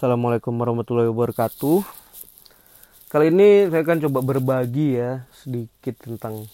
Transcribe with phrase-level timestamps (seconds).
[0.00, 1.84] Assalamualaikum warahmatullahi wabarakatuh.
[3.12, 6.48] Kali ini saya akan coba berbagi ya sedikit tentang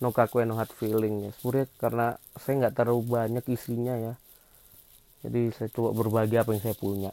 [0.00, 1.30] no kaku no hard feeling ya.
[1.36, 2.06] Sebenarnya karena
[2.40, 4.16] saya nggak terlalu banyak isinya ya.
[5.20, 7.12] Jadi saya coba berbagi apa yang saya punya.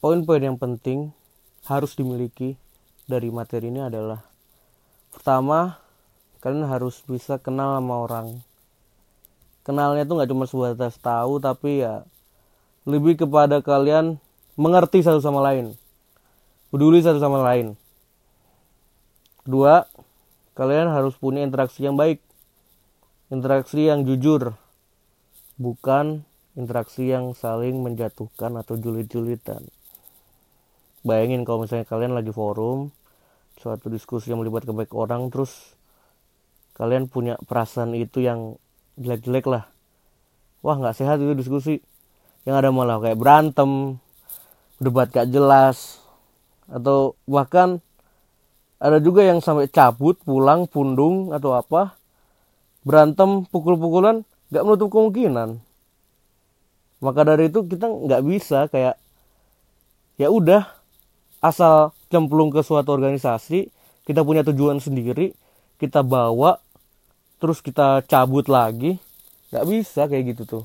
[0.00, 1.12] Poin-poin yang penting
[1.68, 2.56] harus dimiliki
[3.04, 4.24] dari materi ini adalah
[5.12, 5.76] pertama
[6.40, 8.40] kalian harus bisa kenal sama orang.
[9.60, 12.08] Kenalnya tuh nggak cuma sebatas tahu tapi ya
[12.88, 14.18] lebih kepada kalian
[14.58, 15.78] mengerti satu sama lain
[16.72, 17.76] peduli satu sama lain.
[19.44, 19.84] Kedua
[20.56, 22.24] kalian harus punya interaksi yang baik
[23.28, 24.56] interaksi yang jujur
[25.60, 26.24] bukan
[26.56, 29.68] interaksi yang saling menjatuhkan atau julit-julitan
[31.00, 32.92] bayangin kalau misalnya kalian lagi forum
[33.56, 35.76] suatu diskusi yang melibatkan banyak orang terus
[36.76, 38.56] kalian punya perasaan itu yang
[38.96, 39.68] jelek-jelek lah.
[40.64, 41.84] Wah nggak sehat itu diskusi
[42.42, 44.02] yang ada malah kayak berantem
[44.82, 46.02] debat gak jelas
[46.66, 47.78] atau bahkan
[48.82, 51.94] ada juga yang sampai cabut pulang pundung atau apa
[52.82, 55.62] berantem pukul-pukulan gak menutup kemungkinan.
[57.02, 58.94] Maka dari itu kita nggak bisa kayak
[60.22, 60.70] ya udah
[61.42, 63.74] asal cemplung ke suatu organisasi
[64.06, 65.34] kita punya tujuan sendiri
[65.82, 66.62] kita bawa
[67.42, 69.02] terus kita cabut lagi
[69.50, 70.64] nggak bisa kayak gitu tuh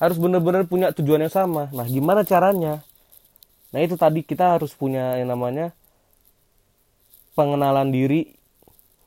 [0.00, 1.68] harus benar-benar punya tujuan yang sama.
[1.76, 2.80] Nah, gimana caranya?
[3.70, 5.76] Nah, itu tadi kita harus punya yang namanya
[7.36, 8.34] pengenalan diri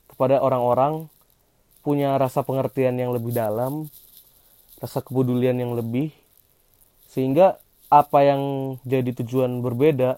[0.08, 1.09] kepada orang-orang,
[1.81, 3.89] punya rasa pengertian yang lebih dalam,
[4.77, 6.13] rasa kepedulian yang lebih,
[7.09, 7.57] sehingga
[7.89, 8.41] apa yang
[8.85, 10.17] jadi tujuan berbeda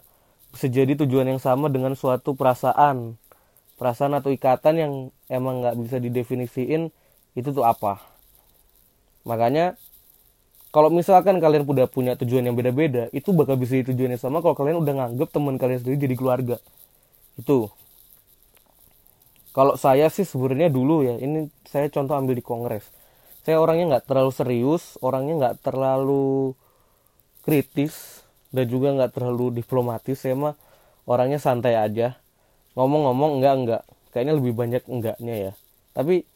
[0.55, 3.19] bisa jadi tujuan yang sama dengan suatu perasaan,
[3.75, 4.93] perasaan atau ikatan yang
[5.27, 6.91] emang nggak bisa didefinisiin
[7.35, 7.99] itu tuh apa.
[9.27, 9.75] Makanya
[10.75, 14.59] kalau misalkan kalian udah punya tujuan yang beda-beda itu bakal bisa tujuan yang sama kalau
[14.59, 16.59] kalian udah nganggep teman kalian sendiri jadi keluarga.
[17.39, 17.71] Itu.
[19.55, 22.91] Kalau saya sih sebenarnya dulu ya ini saya contoh ambil di kongres.
[23.47, 26.59] Saya orangnya nggak terlalu serius orangnya nggak terlalu
[27.47, 30.19] kritis dan juga nggak terlalu diplomatis.
[30.19, 30.59] Saya mah
[31.07, 32.19] orangnya santai aja.
[32.75, 33.83] Ngomong-ngomong enggak enggak.
[34.11, 35.51] Kayaknya lebih banyak enggaknya ya.
[35.95, 36.27] Tapi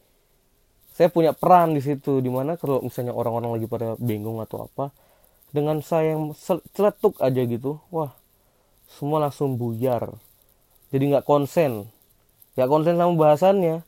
[0.99, 4.91] saya punya peran di situ di mana kalau misalnya orang-orang lagi pada bingung atau apa
[5.55, 6.35] dengan saya yang
[6.75, 8.19] celetuk aja gitu wah
[8.89, 10.17] semua langsung buyar.
[10.89, 11.85] Jadi nggak konsen.
[12.57, 13.85] Nggak konsen sama bahasannya.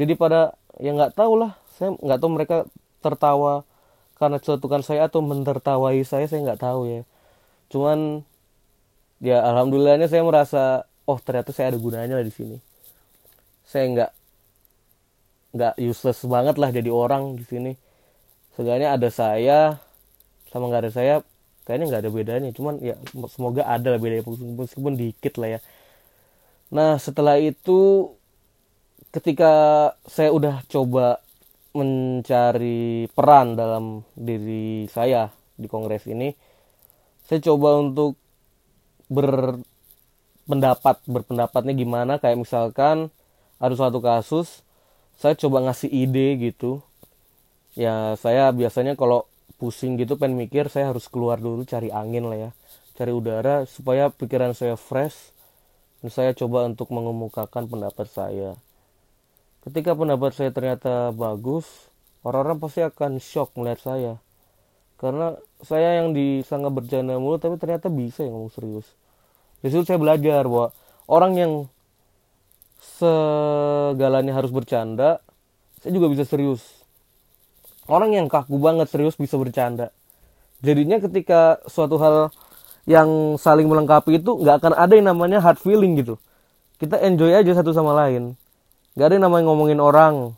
[0.00, 2.56] Jadi pada yang nggak tahu lah saya nggak tahu mereka
[3.04, 3.68] tertawa
[4.16, 7.00] karena celetukan saya atau mentertawai saya saya nggak tahu ya.
[7.68, 8.24] Cuman
[9.20, 12.56] ya alhamdulillahnya saya merasa oh ternyata saya ada gunanya lah di sini.
[13.68, 14.10] Saya nggak
[15.50, 17.72] nggak useless banget lah jadi orang di sini.
[18.54, 19.58] Seenggaknya ada saya
[20.50, 21.14] sama nggak ada saya
[21.66, 22.50] kayaknya nggak ada bedanya.
[22.54, 22.94] Cuman ya
[23.30, 25.60] semoga ada lah bedanya meskipun dikit lah ya.
[26.70, 28.10] Nah setelah itu
[29.10, 29.52] ketika
[30.06, 31.18] saya udah coba
[31.70, 36.34] mencari peran dalam diri saya di kongres ini
[37.30, 38.18] saya coba untuk
[39.06, 42.18] berpendapat berpendapatnya gimana.
[42.18, 43.14] Kayak misalkan
[43.62, 44.66] ada suatu kasus
[45.20, 46.80] saya coba ngasih ide gitu.
[47.76, 49.28] Ya saya biasanya kalau
[49.60, 52.50] pusing gitu pengen mikir saya harus keluar dulu cari angin lah ya.
[52.96, 55.36] Cari udara supaya pikiran saya fresh.
[56.00, 58.56] Dan saya coba untuk mengemukakan pendapat saya.
[59.60, 61.68] Ketika pendapat saya ternyata bagus
[62.24, 64.12] orang-orang pasti akan shock melihat saya.
[64.96, 68.88] Karena saya yang disangka bercanda mulu tapi ternyata bisa yang ngomong serius.
[69.60, 70.72] Di situ saya belajar bahwa
[71.04, 71.52] orang yang
[72.80, 75.20] segalanya harus bercanda
[75.80, 76.60] saya juga bisa serius.
[77.88, 79.90] Orang yang kaku banget serius bisa bercanda.
[80.60, 82.28] Jadinya ketika suatu hal
[82.84, 86.20] yang saling melengkapi itu nggak akan ada yang namanya hard feeling gitu.
[86.76, 88.36] Kita enjoy aja satu sama lain.
[88.92, 90.36] Nggak ada yang namanya ngomongin orang.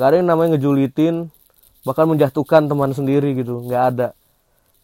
[0.00, 1.28] Nggak ada yang namanya ngejulitin.
[1.84, 3.68] Bahkan menjatuhkan teman sendiri gitu.
[3.68, 4.08] Nggak ada.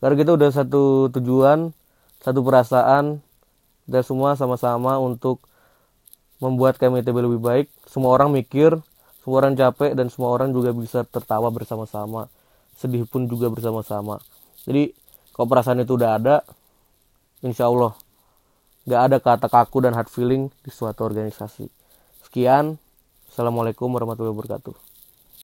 [0.05, 1.73] Karena kita udah satu tujuan
[2.21, 3.25] satu perasaan.
[3.89, 5.41] Dan semua sama-sama untuk
[6.41, 7.67] membuat KMITB lebih baik.
[7.87, 8.75] Semua orang mikir,
[9.23, 12.27] semua orang capek, dan semua orang juga bisa tertawa bersama-sama.
[12.75, 14.19] Sedih pun juga bersama-sama.
[14.65, 14.97] Jadi,
[15.37, 16.37] kalau perasaan itu udah ada,
[17.45, 17.93] insya Allah
[18.89, 21.69] gak ada kata kaku dan hard feeling di suatu organisasi.
[22.25, 22.81] Sekian,
[23.31, 24.90] Assalamualaikum warahmatullahi wabarakatuh.